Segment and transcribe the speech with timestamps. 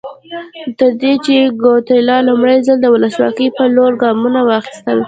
[0.77, 4.97] تر دې چې ګواتیلا لومړی ځل د ولسواکۍ په لور ګامونه واخیستل.